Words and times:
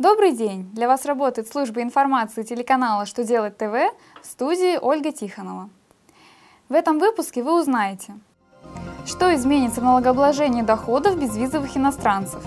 Добрый 0.00 0.32
день! 0.32 0.66
Для 0.72 0.88
вас 0.88 1.04
работает 1.04 1.46
служба 1.48 1.82
информации 1.82 2.42
телеканала 2.42 3.04
«Что 3.04 3.22
делать 3.22 3.58
ТВ» 3.58 3.92
в 4.22 4.24
студии 4.24 4.78
Ольга 4.80 5.12
Тихонова. 5.12 5.68
В 6.70 6.72
этом 6.72 6.98
выпуске 6.98 7.42
вы 7.42 7.60
узнаете, 7.60 8.14
что 9.04 9.34
изменится 9.34 9.82
в 9.82 9.84
налогообложении 9.84 10.62
доходов 10.62 11.20
безвизовых 11.20 11.76
иностранцев, 11.76 12.42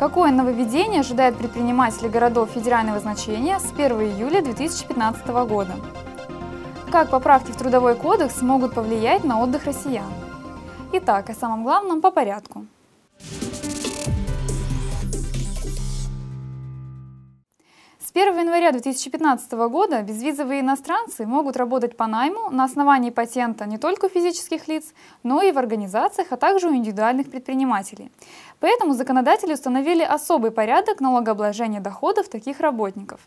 какое 0.00 0.32
нововведение 0.32 1.02
ожидает 1.02 1.36
предпринимателей 1.36 2.08
городов 2.08 2.50
федерального 2.50 2.98
значения 2.98 3.60
с 3.60 3.72
1 3.72 3.92
июля 4.00 4.42
2015 4.42 5.28
года, 5.28 5.76
как 6.90 7.10
поправки 7.10 7.52
в 7.52 7.56
Трудовой 7.56 7.94
кодекс 7.94 8.42
могут 8.42 8.74
повлиять 8.74 9.22
на 9.22 9.40
отдых 9.40 9.64
россиян. 9.64 10.12
Итак, 10.92 11.30
о 11.30 11.34
самом 11.34 11.62
главном 11.62 12.00
по 12.00 12.10
порядку– 12.10 12.66
С 18.08 18.10
1 18.10 18.38
января 18.38 18.72
2015 18.72 19.52
года 19.68 20.00
безвизовые 20.00 20.62
иностранцы 20.62 21.26
могут 21.26 21.58
работать 21.58 21.94
по 21.94 22.06
найму 22.06 22.48
на 22.48 22.64
основании 22.64 23.10
патента 23.10 23.66
не 23.66 23.76
только 23.76 24.06
у 24.06 24.08
физических 24.08 24.66
лиц, 24.66 24.94
но 25.22 25.42
и 25.42 25.52
в 25.52 25.58
организациях, 25.58 26.28
а 26.30 26.38
также 26.38 26.68
у 26.68 26.74
индивидуальных 26.74 27.30
предпринимателей. 27.30 28.10
Поэтому 28.60 28.94
законодатели 28.94 29.52
установили 29.52 30.02
особый 30.02 30.50
порядок 30.50 31.00
налогообложения 31.00 31.80
доходов 31.80 32.30
таких 32.30 32.60
работников. 32.60 33.20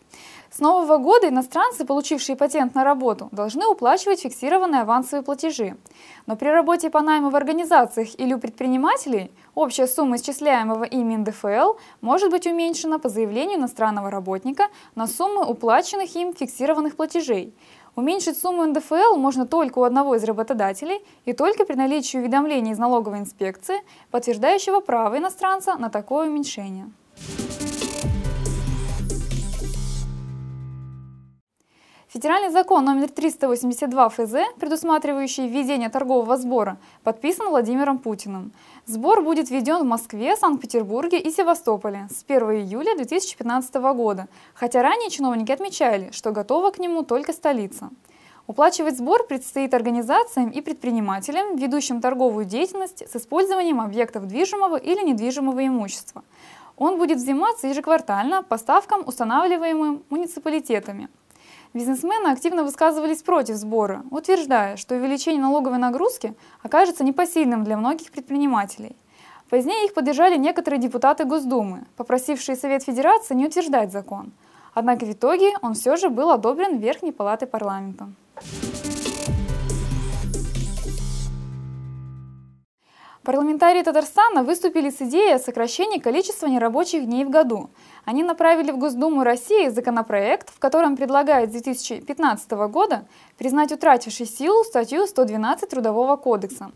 С 0.50 0.60
нового 0.60 0.98
года 0.98 1.30
иностранцы, 1.30 1.86
получившие 1.86 2.36
патент 2.36 2.74
на 2.74 2.84
работу, 2.84 3.30
должны 3.32 3.68
уплачивать 3.68 4.22
фиксированные 4.22 4.82
авансовые 4.82 5.24
платежи. 5.24 5.78
Но 6.26 6.36
при 6.36 6.50
работе 6.50 6.90
по 6.90 7.02
найму 7.02 7.30
в 7.30 7.36
организациях 7.36 8.20
или 8.20 8.34
у 8.34 8.40
предпринимателей 8.40 9.32
общая 9.56 9.88
сумма 9.88 10.18
исчисляемого 10.18 10.84
ими 10.84 11.16
НДФЛ 11.18 11.74
может 12.02 12.32
быть 12.32 12.48
уменьшена 12.48 12.98
по 12.98 13.10
заявлению 13.10 13.60
иностранного 13.60 14.10
работника 14.12 14.68
на 14.96 15.08
суммы 15.08 15.46
уплаченных 15.46 16.16
им 16.16 16.34
фиксированных 16.34 16.96
платежей. 16.96 17.54
Уменьшить 17.96 18.38
сумму 18.40 18.66
НДФЛ 18.66 19.18
можно 19.18 19.46
только 19.46 19.80
у 19.80 19.84
одного 19.84 20.16
из 20.16 20.24
работодателей 20.24 21.02
и 21.26 21.34
только 21.34 21.66
при 21.66 21.76
наличии 21.76 22.18
уведомления 22.18 22.72
из 22.72 22.78
налоговой 22.78 23.20
инспекции, 23.20 23.82
подтверждающего 24.12 24.80
право 24.80 25.18
иностранца 25.18 25.76
на 25.76 25.90
такое 25.90 26.30
уменьшение. 26.30 26.90
Федеральный 32.14 32.50
закон 32.50 32.84
номер 32.84 33.10
382 33.10 34.10
ФЗ, 34.10 34.34
предусматривающий 34.60 35.48
введение 35.48 35.88
торгового 35.88 36.36
сбора, 36.36 36.78
подписан 37.06 37.48
Владимиром 37.48 38.00
Путиным. 38.00 38.52
Сбор 38.86 39.22
будет 39.22 39.50
введен 39.50 39.78
в 39.84 39.86
Москве, 39.86 40.36
Санкт-Петербурге 40.36 41.22
и 41.22 41.32
Севастополе 41.32 42.10
с 42.12 42.26
1 42.28 42.66
июля 42.68 42.98
2015 42.98 43.76
года, 43.96 44.28
хотя 44.54 44.82
ранее 44.82 45.10
чиновники 45.10 45.54
отмечали, 45.54 46.10
что 46.12 46.32
готова 46.34 46.72
к 46.72 46.80
нему 46.80 47.04
только 47.04 47.32
столица. 47.32 47.90
Уплачивать 48.46 48.98
сбор 48.98 49.26
предстоит 49.26 49.74
организациям 49.74 50.50
и 50.50 50.60
предпринимателям, 50.60 51.56
ведущим 51.56 52.02
торговую 52.02 52.44
деятельность 52.44 53.10
с 53.10 53.16
использованием 53.16 53.80
объектов 53.80 54.28
движимого 54.28 54.76
или 54.76 55.02
недвижимого 55.02 55.66
имущества. 55.66 56.26
Он 56.76 56.98
будет 56.98 57.20
взиматься 57.20 57.68
ежеквартально 57.68 58.44
по 58.44 58.58
ставкам, 58.58 59.08
устанавливаемым 59.08 60.04
муниципалитетами– 60.10 61.08
Бизнесмены 61.74 62.28
активно 62.28 62.64
высказывались 62.64 63.24
против 63.24 63.56
сбора, 63.56 64.04
утверждая, 64.12 64.76
что 64.76 64.96
увеличение 64.96 65.42
налоговой 65.42 65.78
нагрузки 65.78 66.34
окажется 66.62 67.06
непосильным 67.06 67.64
для 67.64 67.78
многих 67.78 68.12
предпринимателей. 68.12 68.98
Позднее 69.50 69.86
их 69.86 69.94
поддержали 69.94 70.38
некоторые 70.38 70.82
депутаты 70.82 71.24
Госдумы, 71.24 71.86
попросившие 71.96 72.58
Совет 72.58 72.84
Федерации 72.84 73.36
не 73.36 73.46
утверждать 73.46 73.94
закон. 73.94 74.34
Однако 74.74 75.06
в 75.06 75.12
итоге 75.12 75.54
он 75.62 75.74
все 75.74 75.96
же 75.96 76.10
был 76.10 76.32
одобрен 76.32 76.78
Верхней 76.78 77.14
Палатой 77.14 77.48
парламента. 77.48 78.10
Парламентарии 83.24 83.84
Татарстана 83.84 84.44
выступили 84.44 84.90
с 84.90 85.00
идеей 85.00 85.36
о 85.36 85.40
сокращении 85.40 86.00
количества 86.00 86.48
нерабочих 86.48 87.06
дней 87.06 87.24
в 87.24 87.30
году. 87.30 87.70
Они 88.04 88.24
направили 88.24 88.72
в 88.72 88.80
Госдуму 88.80 89.24
России 89.24 89.70
законопроект, 89.70 90.50
в 90.50 90.58
котором 90.58 90.98
предлагают 90.98 91.52
с 91.52 91.54
2015 91.54 92.52
года 92.72 93.06
признать 93.38 93.72
утратившей 93.72 94.26
силу 94.26 94.64
статью 94.64 95.06
112 95.06 95.70
Трудового 95.70 96.16
кодекса. 96.16 96.72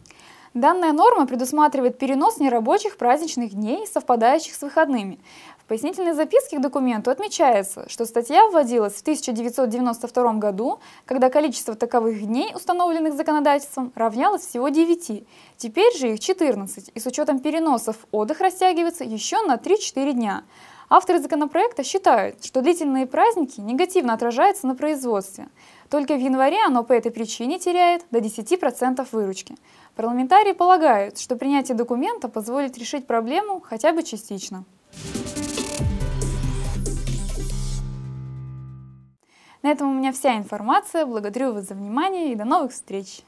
Данная 0.56 0.94
норма 0.94 1.28
предусматривает 1.28 1.98
перенос 1.98 2.38
нерабочих 2.38 2.96
праздничных 2.96 3.54
дней, 3.54 3.86
совпадающих 3.86 4.56
с 4.56 4.62
выходными. 4.62 5.20
В 5.60 5.66
пояснительной 5.66 6.14
записке 6.14 6.60
к 6.60 6.62
документу 6.62 7.12
отмечается, 7.12 7.90
что 7.90 8.06
статья 8.06 8.48
вводилась 8.48 8.94
в 8.94 9.02
1992 9.02 10.34
году, 10.36 10.80
когда 11.04 11.30
количество 11.30 11.76
таковых 11.76 12.26
дней, 12.26 12.54
установленных 12.56 13.16
законодательством, 13.16 13.92
равнялось 13.96 14.44
всего 14.44 14.70
9. 14.70 15.28
Теперь 15.58 15.98
же 15.98 16.14
их 16.14 16.22
14, 16.22 16.90
и 16.94 17.00
с 17.02 17.06
учетом 17.06 17.40
переносов 17.40 17.98
отдых 18.14 18.40
растягивается 18.40 19.04
еще 19.04 19.42
на 19.42 19.56
3-4 19.56 20.14
дня. 20.14 20.44
Авторы 20.90 21.20
законопроекта 21.20 21.84
считают, 21.84 22.44
что 22.46 22.62
длительные 22.62 23.08
праздники 23.08 23.60
негативно 23.60 24.14
отражаются 24.14 24.68
на 24.68 24.76
производстве. 24.76 25.48
Только 25.90 26.16
в 26.16 26.20
январе 26.20 26.60
оно 26.66 26.84
по 26.84 26.94
этой 26.94 27.12
причине 27.12 27.60
теряет 27.60 28.06
до 28.12 28.20
10% 28.20 29.08
выручки. 29.12 29.56
Парламентарии 29.96 30.54
полагают, 30.54 31.18
что 31.20 31.36
принятие 31.36 31.76
документа 31.76 32.30
позволит 32.30 32.78
решить 32.78 33.08
проблему 33.08 33.62
хотя 33.62 33.94
бы 33.94 34.04
частично. 34.04 34.64
На 39.64 39.70
этом 39.70 39.90
у 39.90 39.94
меня 39.96 40.12
вся 40.12 40.38
информация. 40.38 41.08
Благодарю 41.08 41.54
вас 41.54 41.68
за 41.68 41.74
внимание 41.74 42.32
и 42.32 42.36
до 42.36 42.46
новых 42.46 42.72
встреч! 42.72 43.24